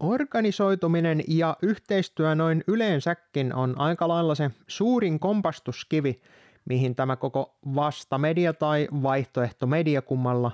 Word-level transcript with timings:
Organisoituminen 0.00 1.22
ja 1.28 1.56
yhteistyö 1.62 2.34
noin 2.34 2.64
yleensäkin 2.66 3.54
on 3.54 3.80
aika 3.80 4.08
lailla 4.08 4.34
se 4.34 4.50
suurin 4.66 5.20
kompastuskivi, 5.20 6.20
mihin 6.64 6.94
tämä 6.94 7.16
koko 7.16 7.56
vastamedia 7.74 8.52
tai 8.52 8.88
vaihtoehto 9.02 9.66
mediakummalla 9.66 10.50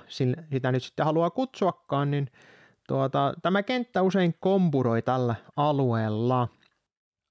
sitä 0.51 0.71
nyt 0.71 0.83
sitten 0.83 1.05
haluaa 1.05 1.29
kutsuakaan, 1.29 2.11
niin 2.11 2.31
tuota, 2.87 3.33
tämä 3.41 3.63
kenttä 3.63 4.01
usein 4.01 4.35
kompuroi 4.39 5.01
tällä 5.01 5.35
alueella. 5.55 6.47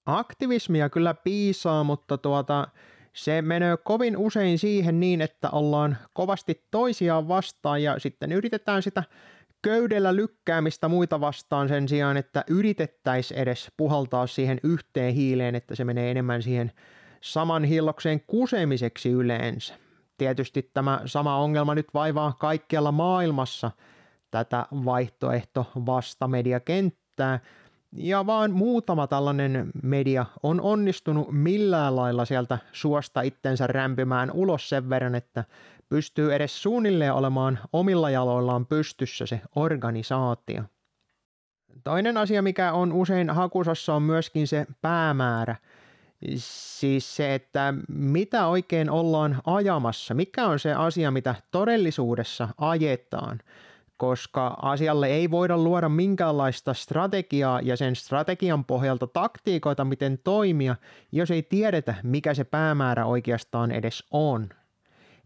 Aktivismia 0.06 0.88
kyllä 0.88 1.14
piisaa, 1.14 1.84
mutta 1.84 2.18
tuota, 2.18 2.68
se 3.12 3.42
menee 3.42 3.76
kovin 3.76 4.16
usein 4.16 4.58
siihen 4.58 5.00
niin, 5.00 5.20
että 5.20 5.50
ollaan 5.50 5.96
kovasti 6.14 6.66
toisiaan 6.70 7.28
vastaan 7.28 7.82
ja 7.82 7.98
sitten 7.98 8.32
yritetään 8.32 8.82
sitä 8.82 9.02
köydellä 9.64 10.16
lykkäämistä 10.16 10.88
muita 10.88 11.20
vastaan 11.20 11.68
sen 11.68 11.88
sijaan, 11.88 12.16
että 12.16 12.44
yritettäisiin 12.48 13.40
edes 13.40 13.72
puhaltaa 13.76 14.26
siihen 14.26 14.60
yhteen 14.62 15.14
hiileen, 15.14 15.54
että 15.54 15.74
se 15.74 15.84
menee 15.84 16.10
enemmän 16.10 16.42
siihen 16.42 16.72
saman 17.20 17.64
hillokseen 17.64 18.20
kusemiseksi 18.26 19.10
yleensä. 19.10 19.74
Tietysti 20.18 20.70
tämä 20.74 21.00
sama 21.04 21.38
ongelma 21.38 21.74
nyt 21.74 21.88
vaivaa 21.94 22.32
kaikkialla 22.32 22.92
maailmassa 22.92 23.70
tätä 24.30 24.66
vaihtoehto 24.84 25.66
vastamediakenttää, 25.86 27.40
ja 27.96 28.26
vaan 28.26 28.50
muutama 28.52 29.06
tällainen 29.06 29.70
media 29.82 30.26
on 30.42 30.60
onnistunut 30.60 31.28
millään 31.32 31.96
lailla 31.96 32.24
sieltä 32.24 32.58
suosta 32.72 33.20
itsensä 33.20 33.66
rämpimään 33.66 34.30
ulos 34.30 34.68
sen 34.68 34.90
verran, 34.90 35.14
että 35.14 35.44
pystyy 35.88 36.34
edes 36.34 36.62
suunnilleen 36.62 37.12
olemaan 37.12 37.58
omilla 37.72 38.10
jaloillaan 38.10 38.66
pystyssä 38.66 39.26
se 39.26 39.40
organisaatio. 39.56 40.62
Toinen 41.84 42.16
asia, 42.16 42.42
mikä 42.42 42.72
on 42.72 42.92
usein 42.92 43.30
hakusassa, 43.30 43.94
on 43.94 44.02
myöskin 44.02 44.48
se 44.48 44.66
päämäärä. 44.82 45.56
Siis 46.36 47.16
se, 47.16 47.34
että 47.34 47.74
mitä 47.88 48.46
oikein 48.46 48.90
ollaan 48.90 49.40
ajamassa, 49.46 50.14
mikä 50.14 50.46
on 50.46 50.58
se 50.58 50.72
asia, 50.72 51.10
mitä 51.10 51.34
todellisuudessa 51.50 52.48
ajetaan– 52.58 53.38
koska 53.96 54.56
asialle 54.62 55.06
ei 55.06 55.30
voida 55.30 55.58
luoda 55.58 55.88
minkäänlaista 55.88 56.74
strategiaa 56.74 57.60
ja 57.60 57.76
sen 57.76 57.96
strategian 57.96 58.64
pohjalta 58.64 59.06
taktiikoita, 59.06 59.84
miten 59.84 60.18
toimia, 60.18 60.76
jos 61.12 61.30
ei 61.30 61.42
tiedetä, 61.42 61.94
mikä 62.02 62.34
se 62.34 62.44
päämäärä 62.44 63.06
oikeastaan 63.06 63.70
edes 63.70 64.04
on. 64.10 64.48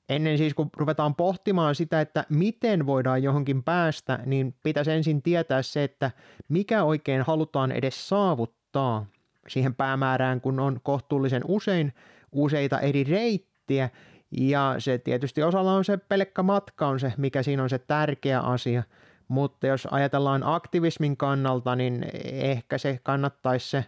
Ennen 0.09 0.39
siis 0.39 0.55
kun 0.55 0.71
ruvetaan 0.77 1.15
pohtimaan 1.15 1.75
sitä, 1.75 2.01
että 2.01 2.25
miten 2.29 2.87
voidaan 2.87 3.23
johonkin 3.23 3.63
päästä, 3.63 4.19
niin 4.27 4.55
pitäisi 4.63 4.93
ensin 4.93 5.23
tietää 5.23 5.63
se, 5.63 5.85
että 5.85 6.11
mikä 6.49 6.85
oikein 6.85 7.23
halutaan 7.23 7.73
edes 7.73 8.09
saavuttaa 8.09 9.07
siihen 9.49 9.75
päämäärään, 9.75 10.41
kun 10.41 10.61
on 10.61 10.81
kohtuullisen 10.83 11.43
usein 11.49 11.93
useita 12.33 12.81
eri 12.81 13.05
reittiä, 13.05 13.91
ja 14.31 14.75
se 14.79 14.99
tietysti 14.99 15.43
osalla 15.43 15.73
on 15.73 15.85
se 15.85 15.97
pelkkä 15.97 16.43
matka 16.43 16.89
on 16.89 17.01
se, 17.01 17.13
mikä 17.17 17.43
siinä 17.43 17.63
on 17.63 17.71
se 17.71 17.79
tärkeä 17.79 18.41
asia, 18.41 18.83
mutta 19.29 19.67
jos 19.67 19.89
ajatellaan 19.91 20.43
aktivismin 20.45 21.17
kannalta, 21.17 21.77
niin 21.77 22.07
ehkä 22.25 22.79
se 22.79 23.01
kannattaisi 23.03 23.69
se 23.71 23.85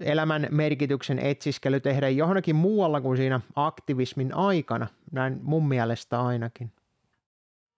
elämän 0.00 0.46
merkityksen 0.50 1.18
etsiskely 1.18 1.80
tehdä 1.80 2.08
johonkin 2.08 2.56
muualla 2.56 3.00
kuin 3.00 3.16
siinä 3.16 3.40
aktivismin 3.56 4.34
aikana, 4.34 4.86
näin 5.12 5.40
mun 5.42 5.68
mielestä 5.68 6.20
ainakin. 6.20 6.72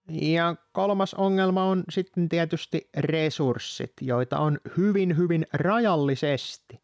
Ja 0.09 0.57
kolmas 0.73 1.15
ongelma 1.15 1.65
on 1.65 1.85
sitten 1.91 2.29
tietysti 2.29 2.91
resurssit, 2.97 3.93
joita 4.01 4.39
on 4.39 4.59
hyvin 4.77 5.17
hyvin 5.17 5.47
rajallisesti 5.53 6.81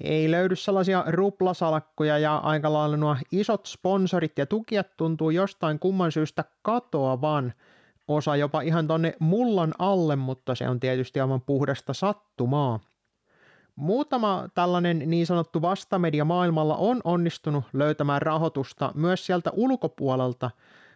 ei 0.00 0.30
löydy 0.30 0.56
sellaisia 0.56 1.04
ruplasalkkuja 1.06 2.18
ja 2.18 2.36
aika 2.36 2.72
lailla 2.72 2.96
nuo 2.96 3.16
isot 3.32 3.66
sponsorit 3.66 4.38
ja 4.38 4.46
tukijat 4.46 4.96
tuntuu 4.96 5.30
jostain 5.30 5.78
kumman 5.78 6.12
syystä 6.12 6.44
katoavan. 6.62 7.52
Osa 8.08 8.36
jopa 8.36 8.60
ihan 8.60 8.86
tonne 8.86 9.14
mullan 9.18 9.74
alle, 9.78 10.16
mutta 10.16 10.54
se 10.54 10.68
on 10.68 10.80
tietysti 10.80 11.20
aivan 11.20 11.40
puhdasta 11.40 11.94
sattumaa. 11.94 12.80
Muutama 13.76 14.48
tällainen 14.54 15.02
niin 15.06 15.26
sanottu 15.26 15.62
vastamedia 15.62 16.24
maailmalla 16.24 16.76
on 16.76 17.00
onnistunut 17.04 17.64
löytämään 17.72 18.22
rahoitusta 18.22 18.92
myös 18.94 19.26
sieltä 19.26 19.50
ulkopuolelta, 19.50 20.50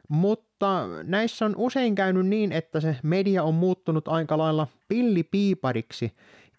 mutta 0.08 0.86
näissä 1.02 1.44
on 1.44 1.54
usein 1.56 1.94
käynyt 1.94 2.26
niin, 2.26 2.52
että 2.52 2.80
se 2.80 2.96
media 3.02 3.42
on 3.42 3.54
muuttunut 3.54 4.08
aika 4.08 4.38
lailla 4.38 4.66
pillipiipariksi 4.88 6.12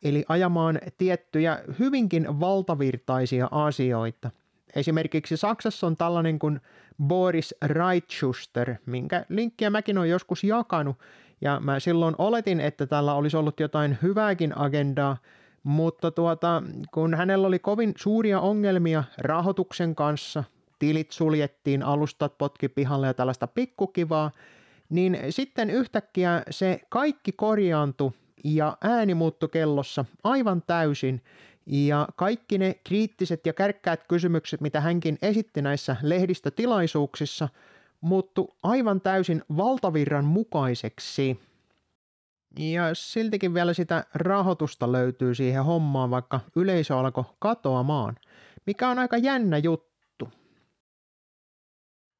eli 0.04 0.26
ajamaan 0.30 0.80
tiettyjä 0.98 1.60
hyvinkin 1.80 2.40
valtavirtaisia 2.40 3.48
asioita. 3.52 4.30
Esimerkiksi 4.76 5.38
Saksassa 5.38 5.88
on 5.88 5.98
tällainen 5.98 6.40
kuin 6.40 6.62
Boris 7.04 7.56
Reitschuster, 7.62 8.76
minkä 8.86 9.26
linkkiä 9.30 9.70
mäkin 9.70 9.98
olen 9.98 10.10
joskus 10.10 10.44
jakanut, 10.44 10.98
ja 11.42 11.60
mä 11.60 11.80
silloin 11.80 12.16
oletin, 12.18 12.60
että 12.60 12.88
tällä 12.88 13.14
olisi 13.14 13.38
ollut 13.38 13.60
jotain 13.60 13.98
hyvääkin 14.02 14.58
agendaa, 14.58 15.18
mutta 15.64 16.12
tuota, 16.12 16.64
kun 16.94 17.14
hänellä 17.14 17.48
oli 17.48 17.60
kovin 17.60 17.94
suuria 17.98 18.40
ongelmia 18.40 19.04
rahoituksen 19.18 19.96
kanssa, 19.96 20.44
tilit 20.80 21.12
suljettiin, 21.12 21.84
alustat 21.84 22.38
potki 22.38 22.70
pihalle 22.70 23.08
ja 23.08 23.14
tällaista 23.14 23.48
pikkukivaa, 23.48 24.32
niin 24.90 25.18
sitten 25.30 25.70
yhtäkkiä 25.70 26.44
se 26.50 26.82
kaikki 26.90 27.32
korjaantui 27.32 28.12
ja 28.44 28.78
ääni 28.82 29.14
muuttui 29.14 29.50
kellossa 29.50 30.06
aivan 30.24 30.64
täysin 30.68 31.22
ja 31.66 32.08
kaikki 32.16 32.58
ne 32.58 32.76
kriittiset 32.84 33.46
ja 33.46 33.54
kärkkäät 33.54 34.04
kysymykset, 34.08 34.62
mitä 34.62 34.82
hänkin 34.82 35.18
esitti 35.22 35.62
näissä 35.62 35.96
lehdistötilaisuuksissa, 36.02 37.50
muuttu 38.02 38.56
aivan 38.64 39.02
täysin 39.02 39.44
valtavirran 39.58 40.26
mukaiseksi. 40.26 41.40
Ja 42.60 42.84
siltikin 42.94 43.54
vielä 43.54 43.74
sitä 43.74 44.06
rahoitusta 44.14 44.92
löytyy 44.92 45.36
siihen 45.36 45.64
hommaan, 45.64 46.12
vaikka 46.12 46.40
yleisö 46.56 46.98
alkoi 46.98 47.24
katoamaan, 47.40 48.16
mikä 48.66 48.90
on 48.90 49.00
aika 49.00 49.18
jännä 49.18 49.58
juttu. 49.58 50.30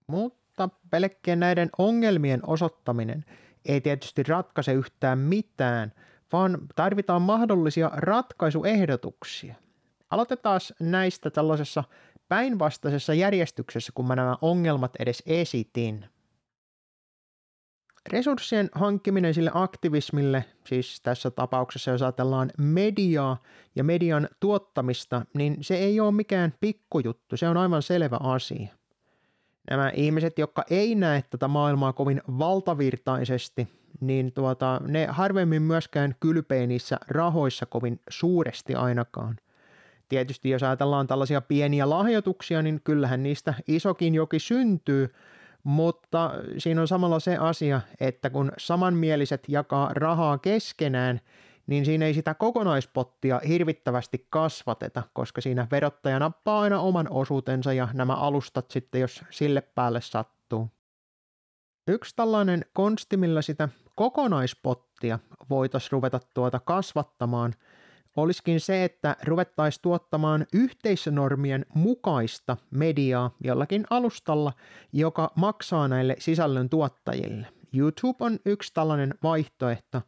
Mutta 0.08 0.70
pelkkien 0.90 1.40
näiden 1.40 1.70
ongelmien 1.78 2.40
osoittaminen 2.48 3.26
ei 3.66 3.82
tietysti 3.82 4.24
ratkaise 4.24 4.74
yhtään 4.74 5.20
mitään– 5.20 5.92
vaan 6.32 6.58
tarvitaan 6.76 7.22
mahdollisia 7.22 7.92
ratkaisuehdotuksia. 7.94 9.56
Aloitetaan 10.10 10.60
näistä 10.80 11.30
tällaisessa 11.30 11.84
päinvastaisessa 12.28 13.14
järjestyksessä, 13.14 13.92
kun 13.96 14.08
mä 14.08 14.16
nämä 14.16 14.38
ongelmat 14.42 14.92
edes 15.00 15.24
esitin. 15.26 16.06
Resurssien 18.10 18.70
hankkiminen 18.72 19.34
sille 19.34 19.52
aktivismille, 19.54 20.46
siis 20.68 21.02
tässä 21.02 21.32
tapauksessa 21.32 21.92
jos 21.92 22.02
ajatellaan 22.02 22.52
mediaa 22.58 23.38
ja 23.76 23.84
median 23.84 24.30
tuottamista, 24.40 25.26
niin 25.34 25.58
se 25.62 25.76
ei 25.76 26.00
ole 26.00 26.12
mikään 26.12 26.54
pikkujuttu, 26.60 27.38
se 27.38 27.50
on 27.50 27.58
aivan 27.58 27.82
selvä 27.82 28.18
asia. 28.20 28.68
Nämä 29.70 29.92
ihmiset, 29.96 30.40
jotka 30.40 30.64
ei 30.70 30.96
näe 30.96 31.24
tätä 31.30 31.48
maailmaa 31.48 31.94
kovin 31.94 32.22
valtavirtaisesti, 32.40 33.68
niin 34.00 34.34
tuota, 34.34 34.82
ne 34.88 35.06
harvemmin 35.06 35.62
myöskään 35.62 36.16
kylpee 36.20 36.68
niissä 36.68 36.98
rahoissa 37.08 37.66
kovin 37.66 38.00
suuresti 38.10 38.76
ainakaan. 38.76 39.36
Tietysti 40.10 40.50
jos 40.50 40.64
ajatellaan 40.64 41.08
tällaisia 41.08 41.42
pieniä 41.42 41.90
lahjoituksia, 41.90 42.62
niin 42.62 42.82
kyllähän 42.84 43.24
niistä 43.24 43.54
isokin 43.68 44.16
joki 44.16 44.40
syntyy, 44.40 45.14
mutta 45.64 46.32
siinä 46.58 46.82
on 46.82 46.88
samalla 46.88 47.20
se 47.20 47.38
asia, 47.38 47.82
että 48.00 48.30
kun 48.30 48.52
samanmieliset 48.58 49.44
jakaa 49.48 49.94
rahaa 49.94 50.38
keskenään, 50.38 51.22
niin 51.68 51.86
siinä 51.86 52.06
ei 52.06 52.14
sitä 52.14 52.34
kokonaispottia 52.34 53.42
hirvittävästi 53.48 54.28
kasvateta, 54.30 55.04
koska 55.14 55.42
siinä 55.42 55.68
verottaja 55.72 56.20
nappaa 56.20 56.62
aina 56.62 56.80
oman 56.80 57.08
osuutensa 57.10 57.74
ja 57.74 57.88
nämä 57.94 58.14
alustat 58.14 58.72
sitten, 58.72 59.02
jos 59.02 59.24
sille 59.30 59.62
päälle 59.62 60.02
sattuu. 60.02 60.70
Yksi 61.88 62.16
tällainen 62.16 62.66
konsti, 62.74 63.18
millä 63.18 63.42
sitä 63.42 63.70
kokonaispottia 63.96 65.20
voitaisiin 65.50 65.92
ruveta 65.92 66.20
tuota 66.34 66.60
kasvattamaan, 66.60 67.56
olisikin 68.16 68.60
se, 68.60 68.84
että 68.84 69.16
ruvettaisiin 69.24 69.82
tuottamaan 69.82 70.46
yhteisönormien 70.54 71.66
mukaista 71.76 72.58
mediaa 72.72 73.36
jollakin 73.44 73.86
alustalla, 73.90 74.54
joka 74.94 75.32
maksaa 75.36 75.88
näille 75.88 76.16
sisällön 76.20 76.70
tuottajille. 76.70 77.48
YouTube 77.74 78.26
on 78.26 78.40
yksi 78.46 78.74
tällainen 78.74 79.14
vaihtoehto, 79.24 80.02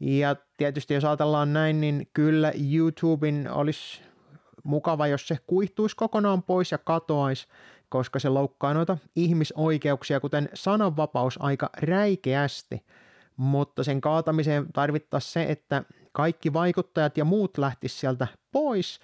ja 0.00 0.36
tietysti 0.56 0.94
jos 0.94 1.04
ajatellaan 1.04 1.52
näin, 1.52 1.80
niin 1.80 2.08
kyllä 2.12 2.52
YouTuben 2.72 3.50
olisi 3.52 4.02
mukava, 4.64 5.06
jos 5.06 5.28
se 5.28 5.38
kuihtuisi 5.46 5.96
kokonaan 5.96 6.42
pois 6.42 6.72
ja 6.72 6.78
katoaisi, 6.78 7.48
koska 7.88 8.18
se 8.18 8.28
loukkaa 8.28 8.74
noita 8.74 8.98
ihmisoikeuksia, 9.16 10.20
kuten 10.20 10.48
sananvapaus 10.54 11.38
aika 11.42 11.70
räikeästi. 11.76 12.84
Mutta 13.36 13.84
sen 13.84 14.00
kaatamiseen 14.00 14.72
tarvittaisiin 14.72 15.32
se, 15.32 15.42
että 15.42 15.84
kaikki 16.20 16.52
vaikuttajat 16.52 17.18
ja 17.18 17.24
muut 17.24 17.58
lähtis 17.58 18.00
sieltä 18.00 18.26
pois. 18.52 19.00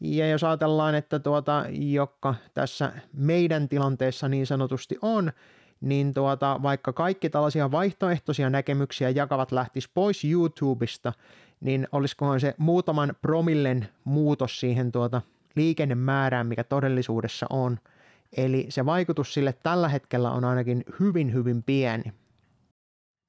Ja 0.00 0.28
jos 0.28 0.44
ajatellaan, 0.44 0.94
että 0.94 1.18
tuota, 1.18 1.64
joka 1.70 2.34
tässä 2.54 2.92
meidän 3.12 3.68
tilanteessa 3.68 4.28
niin 4.28 4.46
sanotusti 4.46 4.98
on, 5.02 5.32
niin 5.80 6.14
tuota, 6.14 6.60
vaikka 6.62 6.92
kaikki 6.92 7.30
tällaisia 7.30 7.70
vaihtoehtoisia 7.70 8.50
näkemyksiä 8.50 9.10
jakavat 9.10 9.52
lähtis 9.52 9.88
pois 9.88 10.24
YouTubesta, 10.24 11.12
niin 11.60 11.88
olisikohan 11.92 12.40
se 12.40 12.54
muutaman 12.58 13.14
promillen 13.22 13.88
muutos 14.04 14.60
siihen 14.60 14.92
tuota 14.92 15.22
liikennemäärään, 15.56 16.46
mikä 16.46 16.64
todellisuudessa 16.64 17.46
on. 17.50 17.78
Eli 18.36 18.66
se 18.68 18.86
vaikutus 18.86 19.34
sille 19.34 19.54
tällä 19.62 19.88
hetkellä 19.88 20.30
on 20.30 20.44
ainakin 20.44 20.84
hyvin 21.00 21.32
hyvin 21.32 21.62
pieni. 21.62 22.12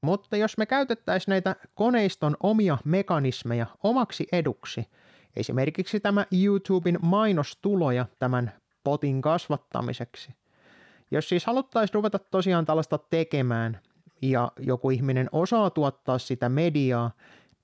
Mutta 0.01 0.37
jos 0.37 0.57
me 0.57 0.65
käytettäisiin 0.65 1.31
näitä 1.31 1.55
koneiston 1.75 2.37
omia 2.43 2.77
mekanismeja 2.85 3.65
omaksi 3.83 4.27
eduksi, 4.31 4.87
esimerkiksi 5.35 5.99
tämä 5.99 6.25
YouTuben 6.43 6.99
mainostuloja 7.01 8.05
tämän 8.19 8.51
potin 8.83 9.21
kasvattamiseksi. 9.21 10.33
Jos 11.11 11.29
siis 11.29 11.45
haluttaisiin 11.45 11.93
ruveta 11.93 12.19
tosiaan 12.19 12.65
tällaista 12.65 12.97
tekemään 12.97 13.79
ja 14.21 14.51
joku 14.59 14.89
ihminen 14.89 15.29
osaa 15.31 15.69
tuottaa 15.69 16.17
sitä 16.17 16.49
mediaa, 16.49 17.11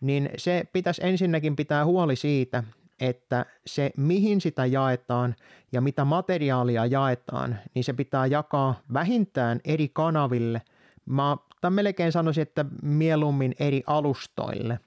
niin 0.01 0.29
se 0.37 0.63
pitäisi 0.73 1.01
ensinnäkin 1.05 1.55
pitää 1.55 1.85
huoli 1.85 2.15
siitä, 2.15 2.63
että 2.99 3.45
se 3.65 3.91
mihin 3.97 4.41
sitä 4.41 4.65
jaetaan 4.65 5.35
ja 5.71 5.81
mitä 5.81 6.05
materiaalia 6.05 6.85
jaetaan, 6.85 7.59
niin 7.73 7.83
se 7.83 7.93
pitää 7.93 8.25
jakaa 8.25 8.75
vähintään 8.93 9.59
eri 9.63 9.89
kanaville. 9.93 10.61
Mä 11.05 11.37
melkein 11.69 12.11
sanoisin, 12.11 12.41
että 12.41 12.65
mieluummin 12.81 13.55
eri 13.59 13.83
alustoille. 13.87 14.79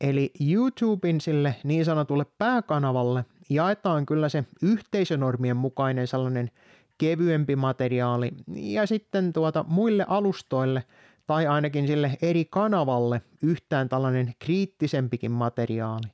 Eli 0.00 0.30
YouTuben 0.50 1.20
sille 1.20 1.54
niin 1.64 1.84
sanotulle 1.84 2.26
pääkanavalle 2.38 3.24
jaetaan 3.50 4.06
kyllä 4.06 4.28
se 4.28 4.44
yhteisönormien 4.62 5.56
mukainen 5.56 6.06
sellainen 6.06 6.50
kevyempi 6.98 7.56
materiaali 7.56 8.30
ja 8.56 8.86
sitten 8.86 9.32
tuota 9.32 9.64
muille 9.68 10.04
alustoille 10.08 10.84
tai 11.26 11.46
ainakin 11.46 11.86
sille 11.86 12.18
eri 12.22 12.44
kanavalle 12.44 13.22
yhtään 13.42 13.88
tällainen 13.88 14.34
kriittisempikin 14.38 15.30
materiaali. 15.30 16.06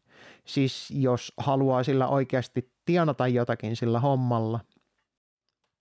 Siis 0.45 0.91
jos 0.91 1.33
haluaa 1.37 1.83
sillä 1.83 2.09
oikeasti 2.09 2.71
tienata 2.85 3.29
jotakin 3.29 3.77
sillä 3.77 4.01
hommalla. 4.01 4.61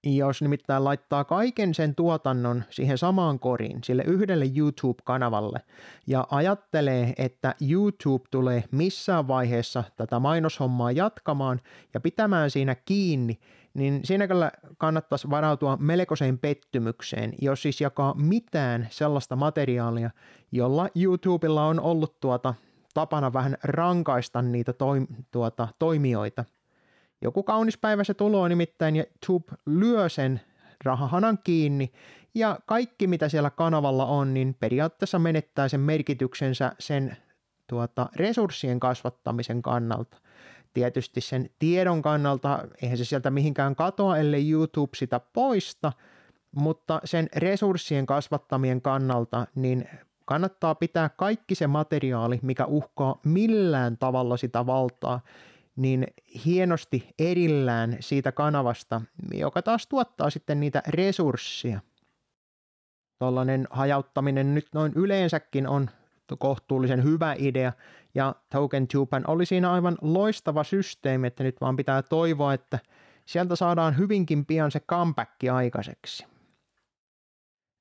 Jos 0.04 0.42
nimittäin 0.42 0.84
laittaa 0.84 1.24
kaiken 1.24 1.74
sen 1.74 1.96
tuotannon 1.96 2.64
siihen 2.70 2.98
samaan 2.98 3.40
koriin, 3.40 3.84
sille 3.84 4.04
yhdelle 4.04 4.46
YouTube-kanavalle, 4.56 5.62
ja 6.08 6.28
ajattelee, 6.32 7.14
että 7.18 7.56
YouTube 7.70 8.26
tulee 8.32 8.64
missään 8.72 9.28
vaiheessa 9.28 9.84
tätä 9.96 10.20
mainoshommaa 10.20 10.92
jatkamaan 10.92 11.62
ja 11.94 12.00
pitämään 12.00 12.52
siinä 12.52 12.76
kiinni, 12.76 13.40
niin 13.74 14.00
siinä 14.04 14.28
kyllä 14.28 14.52
kannattaisi 14.78 15.30
varautua 15.30 15.78
melkoiseen 15.78 16.40
pettymykseen, 16.40 17.34
jos 17.42 17.62
siis 17.62 17.82
jakaa 17.82 18.14
mitään 18.14 18.88
sellaista 18.90 19.36
materiaalia, 19.36 20.10
jolla 20.52 20.90
YouTubella 20.96 21.66
on 21.66 21.80
ollut 21.80 22.20
tuota 22.20 22.54
tapana 22.94 23.34
vähän 23.34 23.58
rankaista 23.64 24.42
niitä 24.42 24.74
toim, 24.74 25.08
tuota, 25.32 25.68
toimijoita. 25.80 26.46
Joku 27.22 27.44
kaunis 27.44 27.78
päivä 27.78 28.04
se 28.04 28.14
tulo 28.14 28.48
nimittäin 28.48 28.96
ja 28.96 29.04
Tube 29.28 29.52
lyö 29.66 30.10
sen 30.10 30.42
rahahanan 30.86 31.40
kiinni 31.44 31.92
ja 32.36 32.60
kaikki 32.66 33.08
mitä 33.08 33.30
siellä 33.30 33.50
kanavalla 33.50 34.06
on, 34.06 34.34
niin 34.34 34.56
periaatteessa 34.60 35.20
menettää 35.20 35.68
sen 35.68 35.80
merkityksensä 35.80 36.72
sen 36.80 37.18
tuota, 37.68 38.10
resurssien 38.16 38.80
kasvattamisen 38.80 39.62
kannalta. 39.62 40.18
Tietysti 40.74 41.22
sen 41.22 41.50
tiedon 41.60 42.02
kannalta, 42.02 42.68
eihän 42.82 42.98
se 42.98 43.06
sieltä 43.06 43.32
mihinkään 43.32 43.76
katoa, 43.76 44.18
ellei 44.18 44.52
YouTube 44.52 44.92
sitä 44.96 45.20
poista, 45.20 45.94
mutta 46.56 47.02
sen 47.04 47.30
resurssien 47.36 48.06
kasvattamien 48.06 48.82
kannalta, 48.82 49.48
niin 49.56 49.90
kannattaa 50.26 50.76
pitää 50.76 51.10
kaikki 51.10 51.56
se 51.56 51.68
materiaali, 51.68 52.40
mikä 52.42 52.66
uhkaa 52.66 53.20
millään 53.26 53.98
tavalla 53.98 54.38
sitä 54.38 54.66
valtaa, 54.66 55.20
niin 55.76 56.08
hienosti 56.46 57.10
erillään 57.20 57.98
siitä 58.00 58.32
kanavasta, 58.32 59.02
joka 59.34 59.62
taas 59.62 59.88
tuottaa 59.88 60.30
sitten 60.30 60.60
niitä 60.60 60.84
resursseja. 60.88 61.80
Tuollainen 63.20 63.68
hajauttaminen 63.70 64.56
nyt 64.56 64.68
noin 64.74 64.92
yleensäkin 64.96 65.68
on 65.68 65.90
kohtuullisen 66.40 67.04
hyvä 67.04 67.36
idea, 67.38 67.74
ja 68.16 68.36
TokenTubehän 68.50 69.24
oli 69.28 69.46
siinä 69.46 69.72
aivan 69.72 69.98
loistava 70.02 70.64
systeemi, 70.64 71.28
että 71.28 71.44
nyt 71.44 71.62
vaan 71.62 71.76
pitää 71.76 72.02
toivoa, 72.02 72.54
että 72.54 72.80
sieltä 73.26 73.56
saadaan 73.56 73.98
hyvinkin 73.98 74.46
pian 74.46 74.72
se 74.72 74.80
comeback 74.80 75.32
aikaiseksi. 75.54 76.26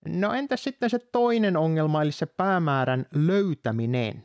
No 0.08 0.32
entäs 0.32 0.64
sitten 0.64 0.90
se 0.90 0.98
toinen 0.98 1.56
ongelma, 1.56 2.02
eli 2.02 2.12
se 2.12 2.26
päämäärän 2.26 3.06
löytäminen? 3.14 4.22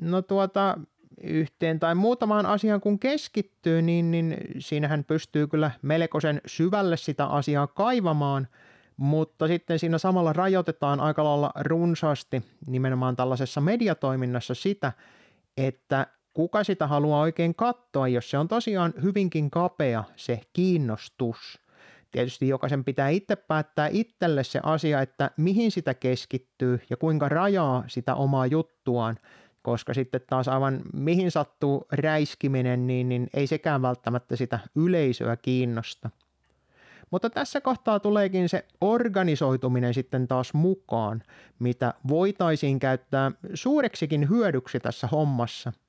No 0.00 0.22
tuota, 0.22 0.78
yhteen 1.22 1.80
tai 1.80 1.94
muutamaan 1.94 2.46
asiaan 2.46 2.80
kun 2.80 2.98
keskittyy, 2.98 3.82
niin, 3.82 4.10
niin 4.10 4.36
siinähän 4.58 5.04
pystyy 5.04 5.46
kyllä 5.46 5.70
melkoisen 5.82 6.40
syvälle 6.46 6.96
sitä 6.96 7.26
asiaa 7.26 7.66
kaivamaan, 7.66 8.48
mutta 8.96 9.48
sitten 9.48 9.78
siinä 9.78 9.98
samalla 9.98 10.32
rajoitetaan 10.32 11.00
aika 11.00 11.24
lailla 11.24 11.52
runsaasti 11.60 12.42
nimenomaan 12.66 13.16
tällaisessa 13.16 13.60
mediatoiminnassa 13.60 14.54
sitä, 14.54 14.92
että 15.56 16.06
kuka 16.34 16.64
sitä 16.64 16.86
haluaa 16.86 17.20
oikein 17.20 17.54
katsoa, 17.54 18.08
jos 18.08 18.30
se 18.30 18.38
on 18.38 18.48
tosiaan 18.48 18.94
hyvinkin 19.02 19.50
kapea 19.50 20.04
se 20.16 20.40
kiinnostus. 20.52 21.60
Tietysti 22.10 22.48
jokaisen 22.48 22.84
pitää 22.84 23.08
itse 23.08 23.36
päättää 23.36 23.88
itselle 23.92 24.44
se 24.44 24.60
asia, 24.62 25.02
että 25.02 25.30
mihin 25.36 25.70
sitä 25.70 25.94
keskittyy 25.94 26.80
ja 26.90 26.96
kuinka 26.96 27.28
rajaa 27.28 27.84
sitä 27.86 28.14
omaa 28.14 28.46
juttuaan, 28.46 29.18
koska 29.68 29.94
sitten 29.94 30.20
taas 30.26 30.48
aivan 30.48 30.80
mihin 30.92 31.30
sattuu 31.30 31.86
räiskiminen, 31.92 32.86
niin, 32.86 33.08
niin 33.08 33.30
ei 33.34 33.46
sekään 33.46 33.82
välttämättä 33.82 34.36
sitä 34.36 34.58
yleisöä 34.74 35.36
kiinnosta. 35.36 36.10
Mutta 37.10 37.30
tässä 37.30 37.60
kohtaa 37.60 38.00
tuleekin 38.00 38.48
se 38.48 38.64
organisoituminen 38.80 39.94
sitten 39.94 40.28
taas 40.28 40.54
mukaan, 40.54 41.22
mitä 41.58 41.94
voitaisiin 42.08 42.78
käyttää 42.78 43.32
suureksikin 43.54 44.28
hyödyksi 44.28 44.80
tässä 44.80 45.06
hommassa– 45.06 45.72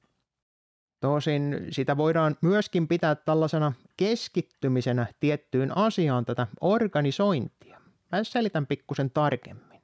Tosin 1.00 1.68
sitä 1.72 1.98
voidaan 1.98 2.38
myöskin 2.42 2.88
pitää 2.88 3.16
tällaisena 3.16 3.74
keskittymisenä 3.98 5.06
tiettyyn 5.20 5.78
asiaan 5.78 6.26
tätä 6.26 6.48
organisointia. 6.62 7.82
Mä 8.12 8.24
selitän 8.24 8.68
pikkusen 8.68 9.12
tarkemmin. 9.12 9.82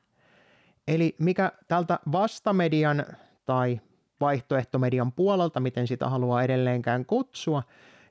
Eli 0.87 1.15
mikä 1.19 1.51
tältä 1.67 1.99
vastamedian 2.11 3.05
tai 3.45 3.79
vaihtoehtomedian 4.21 5.11
puolelta, 5.11 5.59
miten 5.59 5.87
sitä 5.87 6.09
haluaa 6.09 6.43
edelleenkään 6.43 7.05
kutsua, 7.05 7.63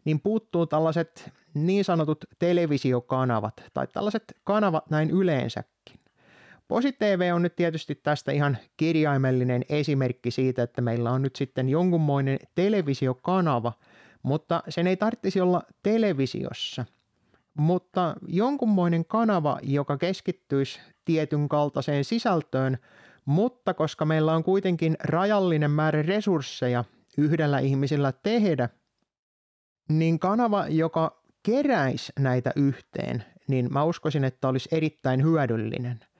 niin 0.05 0.21
puuttuu 0.21 0.67
tällaiset 0.67 1.31
niin 1.55 1.85
sanotut 1.85 2.25
televisiokanavat 2.39 3.65
tai 3.75 3.87
tällaiset 3.87 4.37
kanavat 4.45 4.91
näin 4.91 5.11
yleensäkin. 5.11 6.01
PosiTV 6.69 7.31
on 7.35 7.43
nyt 7.43 7.57
tietysti 7.57 7.95
tästä 7.95 8.33
ihan 8.33 8.59
kirjaimellinen 8.77 9.65
esimerkki 9.69 10.31
siitä, 10.31 10.63
että 10.63 10.81
meillä 10.81 11.11
on 11.11 11.23
nyt 11.23 11.37
sitten 11.37 11.69
jonkunmoinen 11.69 12.39
televisiokanava, 12.55 13.73
mutta 14.23 14.63
sen 14.69 14.87
ei 14.87 14.97
tarvitsisi 14.97 15.41
olla 15.41 15.63
televisiossa. 15.83 16.85
Mutta 17.55 18.15
jonkunmoinen 18.29 19.05
kanava, 19.05 19.59
joka 19.63 19.99
keskittyisi 19.99 20.81
tietyn 21.05 21.49
kaltaiseen 21.49 22.05
sisältöön, 22.05 22.79
mutta 23.25 23.75
koska 23.75 24.05
meillä 24.05 24.35
on 24.35 24.45
kuitenkin 24.45 24.97
rajallinen 25.05 25.71
määrä 25.71 26.03
resursseja 26.03 26.85
yhdellä 27.19 27.59
ihmisellä 27.59 28.13
tehdä, 28.13 28.69
niin 29.89 30.19
kanava, 30.19 30.67
joka 30.69 31.23
keräisi 31.43 32.13
näitä 32.19 32.53
yhteen, 32.57 33.25
niin 33.49 33.73
mä 33.73 33.85
uskoisin, 33.85 34.25
että 34.25 34.49
olisi 34.49 34.69
erittäin 34.73 35.23
hyödyllinen– 35.23 36.01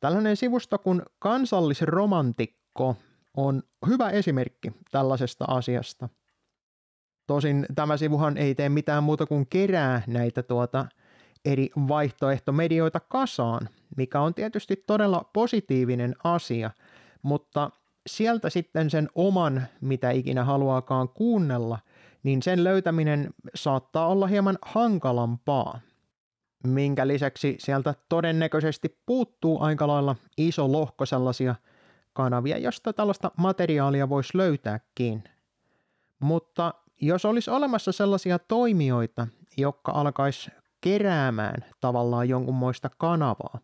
Tällainen 0.00 0.36
sivusto 0.36 0.78
kuin 0.78 1.02
kansallisromantikko 1.18 2.96
on 3.36 3.62
hyvä 3.86 4.10
esimerkki 4.10 4.72
tällaisesta 4.90 5.44
asiasta. 5.48 6.08
Tosin 7.26 7.66
tämä 7.74 7.96
sivuhan 7.96 8.36
ei 8.36 8.54
tee 8.54 8.68
mitään 8.68 9.02
muuta 9.02 9.26
kuin 9.26 9.46
kerää 9.46 10.02
näitä 10.06 10.42
tuota 10.42 10.86
eri 11.44 11.70
vaihtoehtomedioita 11.88 13.00
kasaan, 13.00 13.68
mikä 13.96 14.20
on 14.20 14.34
tietysti 14.34 14.84
todella 14.86 15.30
positiivinen 15.32 16.14
asia, 16.24 16.70
mutta 17.22 17.70
sieltä 18.06 18.50
sitten 18.50 18.90
sen 18.90 19.08
oman, 19.14 19.62
mitä 19.80 20.10
ikinä 20.10 20.44
haluaakaan 20.44 21.08
kuunnella, 21.08 21.78
niin 22.22 22.42
sen 22.42 22.64
löytäminen 22.64 23.34
saattaa 23.54 24.06
olla 24.06 24.26
hieman 24.26 24.58
hankalampaa 24.62 25.80
minkä 26.64 27.08
lisäksi 27.08 27.56
sieltä 27.58 27.94
todennäköisesti 28.08 28.98
puuttuu 29.06 29.62
aika 29.62 29.86
lailla 29.86 30.16
iso 30.36 30.72
lohko 30.72 31.06
sellaisia 31.06 31.54
kanavia, 32.12 32.58
josta 32.58 32.92
tällaista 32.92 33.30
materiaalia 33.36 34.08
voisi 34.08 34.38
löytääkin. 34.38 35.24
Mutta 36.20 36.74
jos 37.00 37.24
olisi 37.24 37.50
olemassa 37.50 37.92
sellaisia 37.92 38.38
toimijoita, 38.38 39.26
jotka 39.56 39.92
alkaisi 39.92 40.50
keräämään 40.80 41.64
tavallaan 41.80 42.28
jonkunmoista 42.28 42.90
kanavaa, 42.98 43.58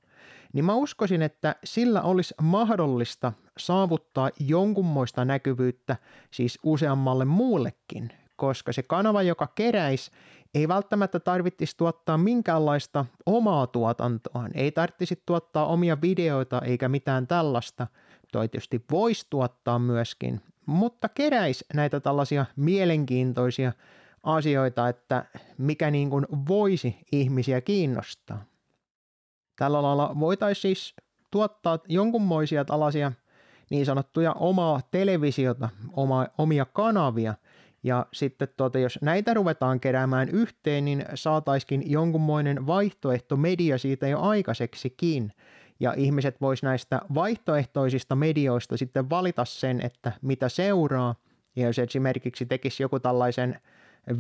niin 0.53 0.65
mä 0.65 0.75
uskoisin, 0.75 1.23
että 1.23 1.57
sillä 1.65 2.03
olisi 2.03 2.35
mahdollista 2.43 3.33
saavuttaa 3.59 4.31
jonkunmoista 4.41 5.25
näkyvyyttä 5.25 5.97
siis 6.31 6.59
useammalle 6.63 7.25
muullekin, 7.25 8.13
koska 8.37 8.73
se 8.73 8.83
kanava, 8.83 9.23
joka 9.23 9.47
keräisi, 9.47 10.11
ei 10.55 10.69
välttämättä 10.69 11.21
tarvitsisi 11.21 11.77
tuottaa 11.77 12.19
minkäänlaista 12.19 13.05
omaa 13.27 13.67
tuotantoa. 13.67 14.49
Ei 14.55 14.73
tarvitsisi 14.73 15.23
tuottaa 15.27 15.67
omia 15.67 16.01
videoita 16.03 16.61
eikä 16.65 16.89
mitään 16.89 17.27
tällaista. 17.27 17.87
Toi 18.33 18.49
tietysti 18.49 18.85
voisi 18.91 19.27
tuottaa 19.31 19.79
myöskin, 19.79 20.41
mutta 20.67 21.09
keräisi 21.09 21.65
näitä 21.75 22.01
tällaisia 22.01 22.47
mielenkiintoisia 22.57 23.73
asioita, 24.26 24.88
että 24.88 25.25
mikä 25.59 25.90
niin 25.90 26.11
kuin 26.11 26.26
voisi 26.49 26.97
ihmisiä 27.12 27.61
kiinnostaa. 27.61 28.45
Tällä 29.56 29.83
lailla 29.83 30.16
voitaisiin 30.21 30.62
siis 30.62 30.95
tuottaa 31.30 31.78
jonkunmoisia 31.88 32.64
tällaisia 32.64 33.12
niin 33.71 33.87
sanottuja 33.87 34.33
omaa 34.33 34.80
televisiota, 34.90 35.68
oma, 35.92 36.26
omia 36.38 36.64
kanavia, 36.64 37.35
ja 37.83 38.06
sitten 38.12 38.49
tuota, 38.56 38.78
jos 38.78 38.99
näitä 39.02 39.35
ruvetaan 39.35 39.80
keräämään 39.80 40.28
yhteen, 40.28 40.85
niin 40.85 41.04
saataisiin 41.14 41.90
jonkunmoinen 41.90 42.66
vaihtoehto 42.66 43.37
media 43.37 43.78
siitä 43.78 44.09
jo 44.09 44.21
aikaiseksikin. 44.21 45.33
Ja 45.80 45.95
ihmiset 45.97 46.40
vois 46.40 46.62
näistä 46.62 47.00
vaihtoehtoisista 47.14 48.14
medioista 48.14 48.76
sitten 48.76 49.11
valita 49.11 49.45
sen, 49.45 49.80
että 49.80 50.12
mitä 50.23 50.49
seuraa. 50.49 51.14
Ja 51.56 51.66
jos 51.66 51.78
esimerkiksi 51.78 52.47
tekisi 52.47 52.83
joku 52.83 53.00
tällaisen 53.00 53.61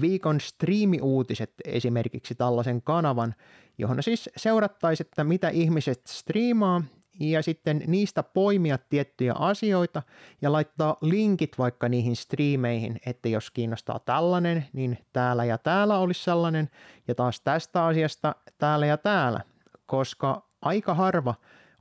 viikon 0.00 0.40
striimiuutiset 0.40 1.52
esimerkiksi 1.64 2.34
tällaisen 2.34 2.82
kanavan, 2.82 3.34
johon 3.78 4.02
siis 4.02 4.30
seurattaisiin, 4.36 5.06
että 5.06 5.24
mitä 5.24 5.48
ihmiset 5.48 6.06
striimaa 6.06 6.82
ja 7.20 7.42
sitten 7.42 7.82
niistä 7.86 8.22
poimia 8.22 8.78
tiettyjä 8.78 9.34
asioita 9.38 10.02
ja 10.42 10.52
laittaa 10.52 10.96
linkit 11.00 11.58
vaikka 11.58 11.88
niihin 11.88 12.16
striimeihin, 12.16 13.00
että 13.06 13.28
jos 13.28 13.50
kiinnostaa 13.50 13.98
tällainen, 13.98 14.66
niin 14.72 14.98
täällä 15.12 15.44
ja 15.44 15.58
täällä 15.58 15.98
olisi 15.98 16.24
sellainen 16.24 16.70
ja 17.08 17.14
taas 17.14 17.40
tästä 17.40 17.84
asiasta 17.84 18.34
täällä 18.58 18.86
ja 18.86 18.96
täällä, 18.96 19.40
koska 19.86 20.48
aika 20.62 20.94
harva 20.94 21.34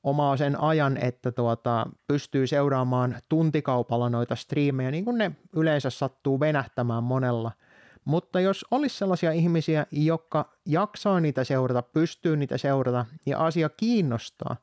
omaa 0.04 0.38
sen 0.38 0.62
ajan, 0.62 0.98
että 0.98 1.32
tuota, 1.32 1.88
pystyy 2.08 2.48
seuraamaan 2.48 3.16
tuntikaupalla 3.30 4.10
noita 4.10 4.36
striimejä, 4.36 4.92
niin 4.92 5.06
kuin 5.06 5.18
ne 5.18 5.32
yleensä 5.56 5.90
sattuu 5.90 6.40
venähtämään 6.40 7.04
monella– 7.04 7.52
mutta 8.06 8.40
jos 8.40 8.66
olisi 8.72 8.98
sellaisia 8.98 9.32
ihmisiä, 9.32 9.86
jotka 9.92 10.54
jaksaa 10.66 11.20
niitä 11.20 11.44
seurata, 11.44 11.82
pystyy 11.82 12.38
niitä 12.38 12.58
seurata 12.58 13.06
ja 13.26 13.40
asia 13.40 13.70
kiinnostaa, 13.70 14.56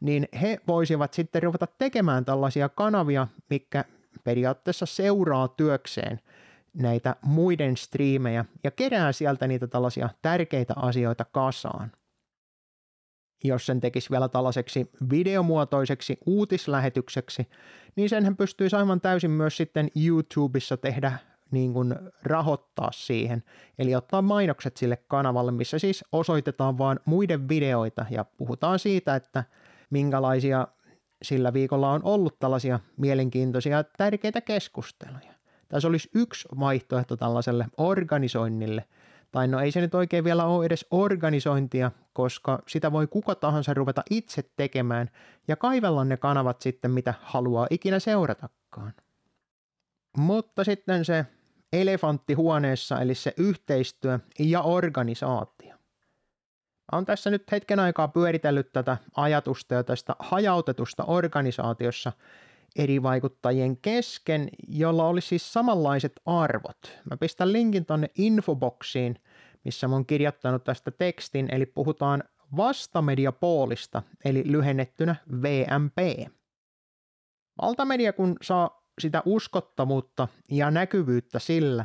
niin 0.00 0.28
he 0.40 0.60
voisivat 0.68 1.14
sitten 1.14 1.42
ruveta 1.42 1.66
tekemään 1.78 2.24
tällaisia 2.24 2.68
kanavia, 2.68 3.28
mikä 3.50 3.84
periaatteessa 4.24 4.86
seuraa 4.86 5.48
työkseen 5.48 6.20
näitä 6.74 7.16
muiden 7.22 7.76
striimejä 7.76 8.44
ja 8.64 8.70
kerää 8.70 9.12
sieltä 9.12 9.46
niitä 9.46 9.66
tällaisia 9.66 10.08
tärkeitä 10.22 10.74
asioita 10.76 11.24
kasaan. 11.24 11.92
Jos 13.44 13.66
sen 13.66 13.80
tekisi 13.80 14.10
vielä 14.10 14.28
tällaiseksi 14.28 14.90
videomuotoiseksi 15.10 16.18
uutislähetykseksi, 16.26 17.48
niin 17.96 18.08
senhän 18.08 18.36
pystyisi 18.36 18.76
aivan 18.76 19.00
täysin 19.00 19.30
myös 19.30 19.56
sitten 19.56 19.88
YouTubessa 20.06 20.76
tehdä 20.76 21.18
niin 21.50 21.72
kuin 21.72 21.94
rahoittaa 22.22 22.92
siihen, 22.92 23.42
eli 23.78 23.94
ottaa 23.94 24.22
mainokset 24.22 24.76
sille 24.76 24.96
kanavalle, 24.96 25.52
missä 25.52 25.78
siis 25.78 26.04
osoitetaan 26.12 26.78
vain 26.78 27.00
muiden 27.04 27.48
videoita 27.48 28.06
ja 28.10 28.24
puhutaan 28.24 28.78
siitä, 28.78 29.16
että 29.16 29.44
minkälaisia 29.90 30.68
sillä 31.22 31.52
viikolla 31.52 31.92
on 31.92 32.00
ollut 32.04 32.38
tällaisia 32.38 32.80
mielenkiintoisia 32.96 33.84
tärkeitä 33.84 34.40
keskusteluja. 34.40 35.32
Tässä 35.68 35.88
olisi 35.88 36.10
yksi 36.14 36.48
vaihtoehto 36.60 37.16
tällaiselle 37.16 37.66
organisoinnille, 37.76 38.84
tai 39.32 39.48
no 39.48 39.60
ei 39.60 39.70
se 39.70 39.80
nyt 39.80 39.94
oikein 39.94 40.24
vielä 40.24 40.44
ole 40.44 40.66
edes 40.66 40.86
organisointia, 40.90 41.90
koska 42.12 42.62
sitä 42.68 42.92
voi 42.92 43.06
kuka 43.06 43.34
tahansa 43.34 43.74
ruveta 43.74 44.02
itse 44.10 44.50
tekemään 44.56 45.10
ja 45.48 45.56
kaivella 45.56 46.04
ne 46.04 46.16
kanavat 46.16 46.60
sitten, 46.60 46.90
mitä 46.90 47.14
haluaa 47.20 47.66
ikinä 47.70 47.98
seuratakaan. 47.98 48.92
Mutta 50.16 50.64
sitten 50.64 51.04
se 51.04 51.26
elefantti 51.72 52.34
huoneessa, 52.34 53.00
eli 53.00 53.14
se 53.14 53.34
yhteistyö 53.36 54.18
ja 54.38 54.62
organisaatio. 54.62 55.74
Oon 56.92 57.04
tässä 57.04 57.30
nyt 57.30 57.52
hetken 57.52 57.80
aikaa 57.80 58.08
pyöritellyt 58.08 58.72
tätä 58.72 58.96
ajatusta 59.16 59.74
ja 59.74 59.84
tästä 59.84 60.16
hajautetusta 60.18 61.04
organisaatiossa 61.04 62.12
eri 62.76 63.02
vaikuttajien 63.02 63.76
kesken, 63.76 64.48
jolla 64.68 65.06
olisi 65.06 65.28
siis 65.28 65.52
samanlaiset 65.52 66.12
arvot. 66.26 66.78
Mä 67.10 67.16
pistän 67.16 67.52
linkin 67.52 67.86
tonne 67.86 68.10
infoboksiin, 68.18 69.20
missä 69.64 69.88
mä 69.88 69.94
oon 69.94 70.06
kirjoittanut 70.06 70.64
tästä 70.64 70.90
tekstin, 70.90 71.48
eli 71.54 71.66
puhutaan 71.66 72.24
vastamediapoolista, 72.56 74.02
eli 74.24 74.42
lyhennettynä 74.46 75.16
VMP. 75.42 76.28
Valtamedia 77.62 78.12
kun 78.12 78.36
saa 78.42 78.77
sitä 78.98 79.22
uskottavuutta 79.24 80.28
ja 80.50 80.70
näkyvyyttä 80.70 81.38
sillä, 81.38 81.84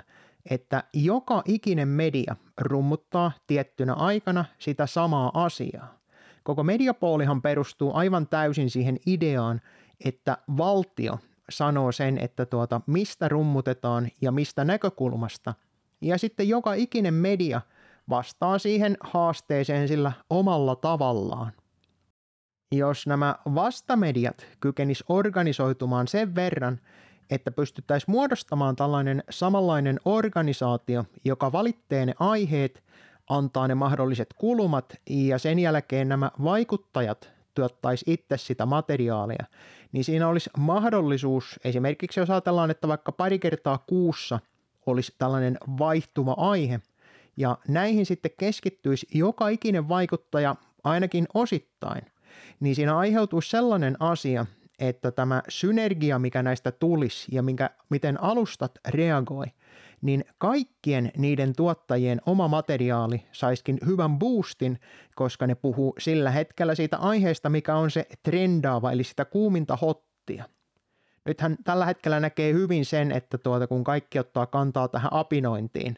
että 0.50 0.84
joka 0.93 1.41
ikinen 1.46 1.88
media 1.88 2.36
rummuttaa 2.62 3.32
tiettynä 3.48 3.93
aikana 3.93 4.46
sitä 4.60 4.86
samaa 4.86 5.32
asiaa. 5.34 6.00
Koko 6.43 6.63
mediapoolihan 6.63 7.41
perustuu 7.41 7.91
aivan 7.96 8.27
täysin 8.27 8.70
siihen 8.70 8.98
ideaan, 9.05 9.62
että 10.05 10.38
valtio 10.58 11.20
sanoo 11.50 11.91
sen, 11.91 12.17
että 12.17 12.46
tuota, 12.46 12.82
mistä 12.88 13.29
rummutetaan 13.29 14.10
ja 14.22 14.32
mistä 14.32 14.63
näkökulmasta. 14.63 15.53
Ja 16.01 16.17
sitten 16.17 16.50
joka 16.50 16.74
ikinen 16.74 17.13
media 17.13 17.62
vastaa 18.10 18.60
siihen 18.60 18.98
haasteeseen 19.01 19.88
sillä 19.88 20.12
omalla 20.29 20.75
tavallaan 20.75 21.51
jos 22.77 23.08
nämä 23.08 23.36
vastamediat 23.55 24.48
kykenis 24.60 25.03
organisoitumaan 25.10 26.08
sen 26.08 26.36
verran, 26.36 26.79
että 27.30 27.51
pystyttäisiin 27.51 28.12
muodostamaan 28.12 28.75
tällainen 28.75 29.24
samanlainen 29.30 30.00
organisaatio, 30.06 31.06
joka 31.25 31.51
valitsee 31.51 32.06
ne 32.06 32.13
aiheet, 32.20 32.84
antaa 33.30 33.68
ne 33.68 33.75
mahdolliset 33.75 34.34
kulumat 34.38 34.96
ja 35.10 35.38
sen 35.38 35.60
jälkeen 35.60 36.10
nämä 36.10 36.32
vaikuttajat 36.44 37.34
tuottaisi 37.56 38.06
itse 38.08 38.38
sitä 38.38 38.65
materiaalia, 38.65 39.46
niin 39.92 40.03
siinä 40.03 40.27
olisi 40.27 40.50
mahdollisuus, 40.58 41.60
esimerkiksi 41.63 42.20
jos 42.20 42.30
ajatellaan, 42.30 42.72
että 42.72 42.88
vaikka 42.88 43.12
pari 43.12 43.39
kertaa 43.39 43.84
kuussa 43.88 44.39
olisi 44.86 45.15
tällainen 45.18 45.58
vaihtuva 45.80 46.36
aihe, 46.38 46.80
ja 47.38 47.58
näihin 47.68 48.06
sitten 48.06 48.32
keskittyisi 48.38 49.08
joka 49.13 49.48
ikinen 49.48 49.89
vaikuttaja 49.89 50.56
ainakin 50.84 51.27
osittain, 51.34 52.01
niin 52.60 52.75
siinä 52.75 52.98
aiheutuisi 52.98 53.50
sellainen 53.50 53.98
asia, 54.00 54.46
että 54.80 55.12
tämä 55.12 55.42
synergia, 55.50 56.20
mikä 56.20 56.44
näistä 56.44 56.72
tulisi 56.72 57.27
ja 57.36 57.44
minkä, 57.44 57.70
miten 57.89 58.24
alustat 58.24 58.72
reagoi, 58.88 59.46
niin 60.01 60.25
kaikkien 60.38 61.12
niiden 61.18 61.53
tuottajien 61.56 62.22
oma 62.25 62.48
materiaali 62.48 63.24
saiskin 63.32 63.77
hyvän 63.86 64.20
boostin, 64.20 64.80
koska 65.15 65.48
ne 65.48 65.56
puhuu 65.56 65.96
sillä 66.00 66.32
hetkellä 66.32 66.75
siitä 66.75 66.98
aiheesta, 66.98 67.50
mikä 67.50 67.75
on 67.75 67.92
se 67.92 68.08
trendaava, 68.24 68.92
eli 68.92 69.03
sitä 69.03 69.25
kuuminta 69.25 69.75
hottia. 69.75 70.46
Nythän 71.25 71.58
tällä 71.63 71.86
hetkellä 71.86 72.20
näkee 72.20 72.53
hyvin 72.53 72.86
sen, 72.86 73.12
että 73.12 73.38
tuota, 73.38 73.68
kun 73.68 73.84
kaikki 73.84 74.20
ottaa 74.20 74.46
kantaa 74.46 74.88
tähän 74.88 75.13
apinointiin, 75.13 75.96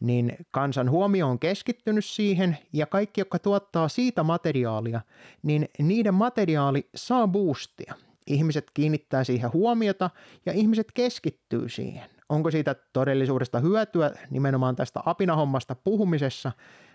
niin 0.00 0.36
kansan 0.50 0.90
huomio 0.90 1.28
on 1.28 1.38
keskittynyt 1.38 2.04
siihen 2.04 2.58
ja 2.72 2.86
kaikki, 2.86 3.20
jotka 3.20 3.38
tuottaa 3.38 3.88
siitä 3.88 4.22
materiaalia, 4.22 5.00
niin 5.42 5.68
niiden 5.78 6.14
materiaali 6.14 6.88
saa 6.94 7.28
boostia. 7.28 7.94
Ihmiset 8.28 8.70
kiinnittää 8.74 9.24
siihen 9.24 9.52
huomiota 9.52 10.10
ja 10.46 10.52
ihmiset 10.52 10.92
keskittyy 10.94 11.68
siihen. 11.68 12.10
Onko 12.28 12.50
siitä 12.50 12.74
todellisuudesta 12.92 13.60
hyötyä 13.60 14.10
nimenomaan 14.30 14.76
tästä 14.76 15.00
apinahommasta 15.04 15.74
puhumisessa? 15.74 16.52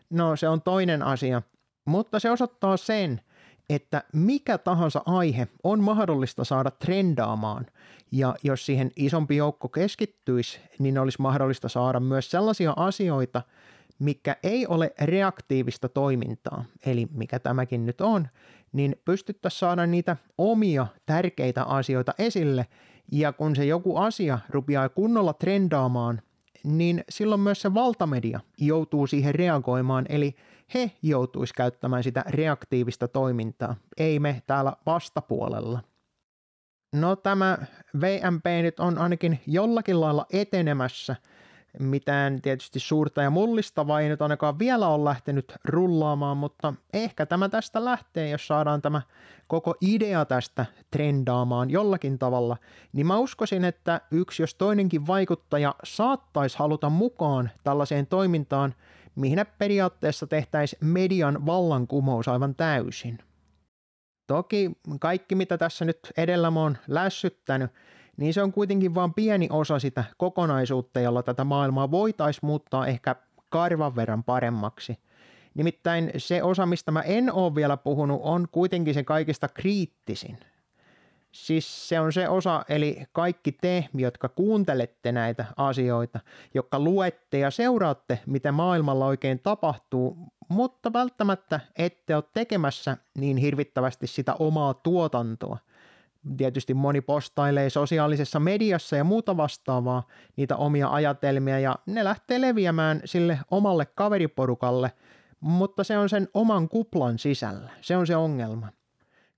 No 0.09 0.35
se 0.35 0.47
on 0.47 0.61
toinen 0.61 1.03
asia, 1.03 1.41
mutta 1.85 2.19
se 2.19 2.31
osoittaa 2.31 2.77
sen, 2.77 3.21
että 3.69 4.03
mikä 4.13 4.57
tahansa 4.57 5.01
aihe 5.05 5.47
on 5.63 5.79
mahdollista 5.79 6.43
saada 6.43 6.71
trendaamaan, 6.71 7.65
ja 8.11 8.35
jos 8.43 8.65
siihen 8.65 8.91
isompi 8.95 9.35
joukko 9.35 9.69
keskittyisi, 9.69 10.59
niin 10.79 10.97
olisi 10.97 11.21
mahdollista 11.21 11.69
saada 11.69 11.99
myös 11.99 12.31
sellaisia 12.31 12.73
asioita, 12.75 13.41
mikä 13.99 14.35
ei 14.43 14.67
ole 14.67 14.93
reaktiivista 15.01 15.89
toimintaa, 15.89 16.65
eli 16.85 17.07
mikä 17.11 17.39
tämäkin 17.39 17.85
nyt 17.85 18.01
on, 18.01 18.27
niin 18.73 18.95
pystyttäisiin 19.05 19.59
saada 19.59 19.85
niitä 19.87 20.17
omia 20.37 20.87
tärkeitä 21.05 21.63
asioita 21.63 22.13
esille, 22.19 22.67
ja 23.11 23.33
kun 23.33 23.55
se 23.55 23.65
joku 23.65 23.97
asia 23.97 24.39
rupeaa 24.49 24.89
kunnolla 24.89 25.33
trendaamaan, 25.33 26.21
niin 26.63 27.03
silloin 27.09 27.41
myös 27.41 27.61
se 27.61 27.73
valtamedia 27.73 28.39
joutuu 28.57 29.07
siihen 29.07 29.35
reagoimaan, 29.35 30.05
eli 30.09 30.35
he 30.73 30.91
joutuisi 31.01 31.53
käyttämään 31.53 32.03
sitä 32.03 32.23
reaktiivista 32.27 33.07
toimintaa, 33.07 33.75
ei 33.97 34.19
me 34.19 34.41
täällä 34.47 34.73
vastapuolella. 34.85 35.79
No 36.93 37.15
tämä 37.15 37.57
VMP 38.01 38.45
nyt 38.61 38.79
on 38.79 38.97
ainakin 38.97 39.39
jollakin 39.47 40.01
lailla 40.01 40.25
etenemässä. 40.33 41.15
Mitään 41.79 42.41
tietysti 42.41 42.79
suurta 42.79 43.21
ja 43.21 43.29
mullistavaa 43.29 44.01
ei 44.01 44.09
nyt 44.09 44.21
ainakaan 44.21 44.59
vielä 44.59 44.87
ole 44.87 45.03
lähtenyt 45.03 45.53
rullaamaan, 45.65 46.37
mutta 46.37 46.73
ehkä 46.93 47.25
tämä 47.25 47.49
tästä 47.49 47.85
lähtee, 47.85 48.29
jos 48.29 48.47
saadaan 48.47 48.81
tämä 48.81 49.01
koko 49.47 49.75
idea 49.81 50.25
tästä 50.25 50.65
trendaamaan 50.91 51.69
jollakin 51.69 52.19
tavalla, 52.19 52.57
niin 52.93 53.07
mä 53.07 53.17
uskoisin, 53.17 53.65
että 53.65 54.01
yksi 54.11 54.43
jos 54.43 54.55
toinenkin 54.55 55.07
vaikuttaja 55.07 55.75
saattaisi 55.83 56.57
haluta 56.57 56.89
mukaan 56.89 57.51
tällaiseen 57.63 58.07
toimintaan, 58.07 58.75
mihin 59.15 59.45
periaatteessa 59.57 60.27
tehtäisiin 60.27 60.87
median 60.87 61.45
vallankumous 61.45 62.27
aivan 62.27 62.55
täysin. 62.55 63.19
Toki 64.27 64.71
kaikki, 64.99 65.35
mitä 65.35 65.57
tässä 65.57 65.85
nyt 65.85 65.99
edellä 66.17 66.51
mä 66.51 66.59
oon 66.59 66.77
lässyttänyt, 66.87 67.71
niin 68.17 68.33
se 68.33 68.41
on 68.41 68.51
kuitenkin 68.51 68.95
vain 68.95 69.13
pieni 69.13 69.47
osa 69.51 69.79
sitä 69.79 70.03
kokonaisuutta, 70.17 70.99
jolla 70.99 71.23
tätä 71.23 71.43
maailmaa 71.43 71.91
voitaisiin 71.91 72.45
muuttaa 72.45 72.87
ehkä 72.87 73.15
karvan 73.49 73.95
verran 73.95 74.23
paremmaksi. 74.23 74.97
Nimittäin 75.53 76.11
se 76.17 76.43
osa, 76.43 76.65
mistä 76.65 76.91
mä 76.91 77.01
en 77.01 77.33
ole 77.33 77.55
vielä 77.55 77.77
puhunut, 77.77 78.19
on 78.23 78.47
kuitenkin 78.51 78.93
se 78.93 79.03
kaikista 79.03 79.47
kriittisin– 79.47 80.37
Siis 81.33 81.89
se 81.89 81.99
on 81.99 82.13
se 82.13 82.29
osa, 82.29 82.65
eli 82.69 83.03
kaikki 83.11 83.51
te, 83.51 83.89
jotka 83.93 84.29
kuuntelette 84.29 85.11
näitä 85.11 85.45
asioita, 85.57 86.19
jotka 86.53 86.79
luette 86.79 87.39
ja 87.39 87.51
seuraatte, 87.51 88.19
mitä 88.25 88.51
maailmalla 88.51 89.05
oikein 89.05 89.39
tapahtuu, 89.39 90.17
mutta 90.49 90.93
välttämättä 90.93 91.59
ette 91.75 92.15
ole 92.15 92.23
tekemässä 92.33 92.97
niin 93.17 93.37
hirvittävästi 93.37 94.07
sitä 94.07 94.33
omaa 94.33 94.73
tuotantoa. 94.73 95.57
Tietysti 96.37 96.73
moni 96.73 97.01
postailee 97.01 97.69
sosiaalisessa 97.69 98.39
mediassa 98.39 98.95
ja 98.95 99.03
muuta 99.03 99.37
vastaavaa 99.37 100.03
niitä 100.35 100.55
omia 100.55 100.89
ajatelmia 100.89 101.59
ja 101.59 101.75
ne 101.85 102.03
lähtee 102.03 102.41
leviämään 102.41 103.01
sille 103.05 103.39
omalle 103.51 103.85
kaveriporukalle, 103.85 104.91
mutta 105.39 105.83
se 105.83 105.97
on 105.97 106.09
sen 106.09 106.27
oman 106.33 106.69
kuplan 106.69 107.19
sisällä. 107.19 107.69
Se 107.81 107.97
on 107.97 108.07
se 108.07 108.15
ongelma 108.15 108.67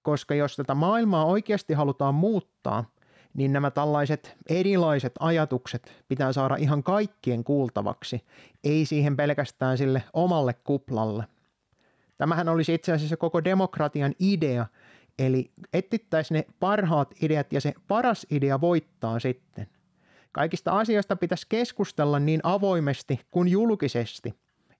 koska 0.05 0.35
jos 0.35 0.55
tätä 0.55 0.73
maailmaa 0.73 1.25
oikeasti 1.25 1.73
halutaan 1.73 2.15
muuttaa, 2.15 2.85
niin 3.33 3.53
nämä 3.53 3.71
tällaiset 3.71 4.37
erilaiset 4.49 5.13
ajatukset 5.19 6.03
pitää 6.07 6.33
saada 6.33 6.55
ihan 6.55 6.83
kaikkien 6.83 7.43
kuultavaksi, 7.43 8.25
ei 8.63 8.85
siihen 8.85 9.17
pelkästään 9.17 9.77
sille 9.77 10.03
omalle 10.13 10.53
kuplalle. 10.53 11.23
Tämähän 12.17 12.49
olisi 12.49 12.73
itse 12.73 12.93
asiassa 12.93 13.17
koko 13.17 13.43
demokratian 13.43 14.13
idea, 14.19 14.65
eli 15.19 15.51
etsittäisiin 15.73 16.35
ne 16.35 16.45
parhaat 16.59 17.13
ideat 17.21 17.53
ja 17.53 17.61
se 17.61 17.73
paras 17.87 18.27
idea 18.29 18.61
voittaa 18.61 19.19
sitten. 19.19 19.67
Kaikista 20.31 20.71
asioista 20.71 21.15
pitäisi 21.15 21.45
keskustella 21.49 22.19
niin 22.19 22.39
avoimesti 22.43 23.19
kuin 23.31 23.47
julkisesti, 23.47 24.33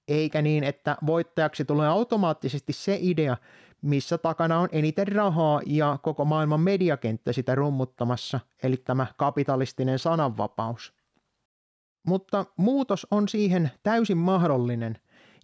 eikä 0.07 0.41
niin, 0.41 0.63
että 0.63 0.97
voittajaksi 1.05 1.65
tulee 1.65 1.87
automaattisesti 1.87 2.73
se 2.73 2.97
idea, 3.01 3.37
missä 3.81 4.17
takana 4.17 4.59
on 4.59 4.69
eniten 4.71 5.07
rahaa 5.07 5.61
ja 5.65 5.99
koko 6.01 6.25
maailman 6.25 6.59
mediakenttä 6.59 7.33
sitä 7.33 7.55
rummuttamassa, 7.55 8.39
eli 8.63 8.77
tämä 8.77 9.07
kapitalistinen 9.17 9.99
sananvapaus. 9.99 10.93
Mutta 12.07 12.45
muutos 12.57 13.07
on 13.11 13.27
siihen 13.27 13.71
täysin 13.83 14.17
mahdollinen, 14.17 14.97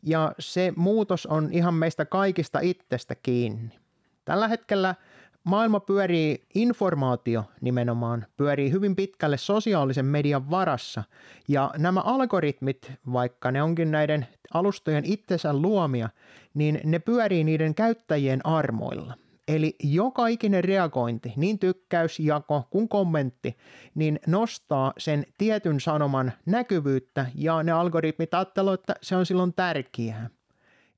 ja 0.04 0.34
se 0.39 0.74
muutos 0.76 1.26
on 1.26 1.50
ihan 1.52 1.74
meistä 1.74 2.06
kaikista 2.06 2.60
itsestä 2.60 3.16
kiinni. 3.16 3.81
Tällä 4.26 4.48
hetkellä 4.48 4.96
maailma 5.44 5.80
pyörii, 5.80 6.44
informaatio 6.56 7.44
nimenomaan 7.62 8.26
pyörii 8.38 8.72
hyvin 8.72 8.96
pitkälle 8.96 9.38
sosiaalisen 9.38 10.06
median 10.06 10.50
varassa, 10.50 11.04
ja 11.48 11.72
nämä 11.78 12.00
algoritmit, 12.00 12.92
vaikka 13.14 13.52
ne 13.52 13.64
onkin 13.64 13.92
näiden 13.92 14.28
alustojen 14.54 15.06
itsensä 15.06 15.54
luomia, 15.54 16.10
niin 16.54 16.82
ne 16.84 17.00
pyörii 17.00 17.44
niiden 17.44 17.76
käyttäjien 17.76 18.46
armoilla. 18.46 19.14
Eli 19.48 19.76
joka 19.84 20.28
ikinen 20.28 20.64
reagointi, 20.64 21.34
niin 21.36 21.60
tykkäys, 21.60 22.20
jako 22.20 22.68
kuin 22.70 22.90
kommentti, 22.90 23.58
niin 23.96 24.20
nostaa 24.28 24.94
sen 24.98 25.26
tietyn 25.38 25.80
sanoman 25.80 26.32
näkyvyyttä 26.46 27.26
ja 27.36 27.64
ne 27.64 27.72
algoritmit 27.72 28.34
ajattelevat, 28.34 28.80
että 28.80 28.96
se 29.02 29.16
on 29.16 29.26
silloin 29.26 29.54
tärkeää. 29.54 30.30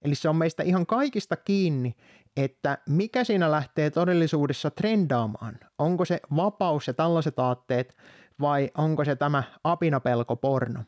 Eli 0.02 0.16
se 0.16 0.30
on 0.30 0.36
meistä 0.36 0.64
ihan 0.64 0.86
kaikista 0.86 1.36
kiinni, 1.36 1.96
että 2.38 2.78
mikä 2.90 3.24
siinä 3.24 3.52
lähtee 3.52 3.90
todellisuudessa 3.90 4.72
trendaamaan. 4.72 5.60
Onko 5.78 6.06
se 6.06 6.20
vapaus 6.36 6.88
ja 6.88 6.94
tällaiset 6.94 7.40
aatteet 7.40 7.98
vai 8.42 8.72
onko 8.78 9.06
se 9.06 9.16
tämä 9.16 9.44
apinapelko 9.64 10.36
porno? 10.36 10.84